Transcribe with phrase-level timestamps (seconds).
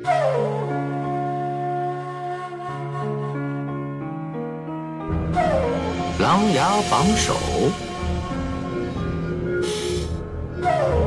[0.00, 0.14] 琅
[6.54, 7.34] 琊榜首，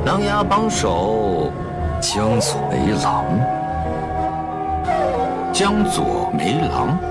[0.05, 1.49] 琅琊榜首，
[2.01, 3.23] 江左梅郎，
[5.53, 7.10] 江左梅郎。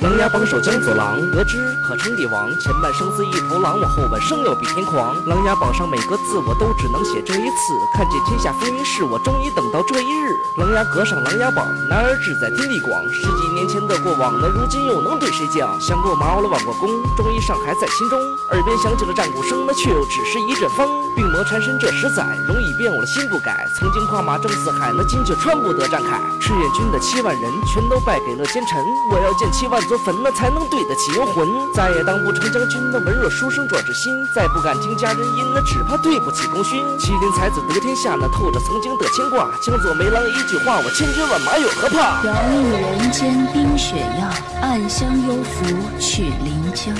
[0.00, 2.48] 琅琊榜首江左郎，得知可称帝王。
[2.58, 5.14] 前半生似一头狼，我后半生要比天狂。
[5.26, 10.32] 琅琊榜上每个字我都只能写这一次，看见天下风云事，我终于等到这一日。
[10.56, 13.04] 琅琊阁上琅琊榜，男儿志在天地广。
[13.12, 15.78] 十几年前的过往，那如今又能对谁讲？
[15.78, 18.18] 想过马，了望过宫，终于尚还在心中。
[18.52, 20.88] 耳边响起了战鼓声，那却又只是一阵风。
[21.14, 23.66] 病魔缠身这十载，容易变，我心不改。
[23.74, 26.20] 曾经跨马争四海，那今却穿不得战铠。
[26.38, 28.76] 赤焰军的七万人，全都败给了奸臣。
[29.10, 29.80] 我要建七万。
[29.88, 31.48] 座坟那才能对得起幽魂。
[31.74, 34.28] 再也当不成将军，那文弱书生壮志心。
[34.34, 36.78] 再不敢听家人音，那只怕对不起功勋。
[36.98, 39.48] 麒麟才子得天下，那透着曾经的牵挂。
[39.62, 42.22] 江左梅郎一句话，我千军万马有何怕？
[42.26, 44.30] 遥忆人间冰雪样，
[44.60, 45.64] 暗香幽浮
[45.98, 46.94] 去临江。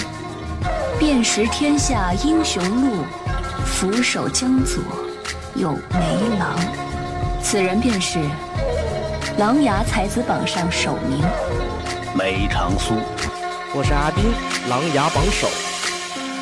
[0.98, 3.04] 便识天下英雄路，
[3.66, 4.82] 俯首江左
[5.60, 6.58] 有梅郎。
[7.42, 8.18] 此人便是
[9.36, 11.22] 琅琊才子榜上首名。
[12.16, 12.94] 梅长苏，
[13.74, 14.24] 我是阿斌，
[14.70, 15.69] 琅琊榜首。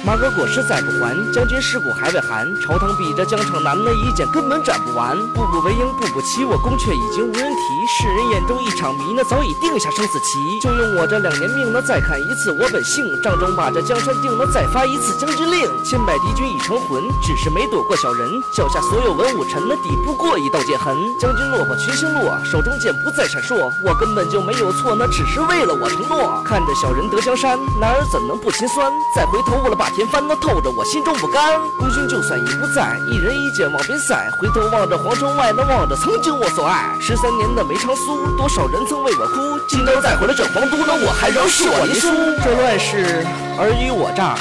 [0.05, 2.49] 马革裹尸再不还，将军尸骨还未寒。
[2.63, 5.17] 朝堂比着疆场难，那一剑根本斩不完。
[5.35, 7.87] 步步为营，步步棋，我宫阙已经无人提。
[7.87, 10.39] 世人眼中一场迷，那早已定下生死棋。
[10.63, 13.21] 就用我这两年命，那再看一次我本性。
[13.21, 15.69] 仗中把这江山定，那再发一次将军令。
[15.85, 18.31] 千百敌军已成魂，只是没躲过小人。
[18.55, 20.97] 脚下所有文武臣，那抵不过一道剑痕。
[21.21, 23.71] 将军落魄群星落，手中剑不再闪烁。
[23.83, 26.43] 我根本就没有错，那只是为了我承诺。
[26.45, 28.91] 看着小人得江山，男儿怎能不心酸？
[29.15, 29.88] 再回头我了把。
[29.95, 36.95] 天翻那透着我心中不甘，功勋就算已不在，一人一剑往边塞，回头望着皇城外，那望着曾经我所爱。
[37.01, 42.09] 十三年的梅长苏，多少人曾为我哭，今朝再回了这皇都，那我还仍是我林殊。
[42.45, 43.27] 这乱世
[43.59, 44.37] 尔虞我诈，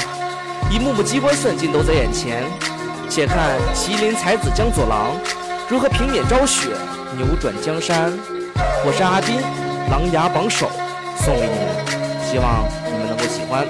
[0.70, 2.44] 一幕幕机关算尽都在眼前。
[3.08, 5.16] 且看麒麟才子江左郎
[5.68, 6.68] 如何平免昭雪，
[7.16, 8.12] 扭转江山。
[8.84, 9.40] 我是阿斌，
[9.90, 10.70] 琅琊榜首，
[11.16, 11.68] 送给你们，
[12.30, 13.66] 希望你们能够喜欢。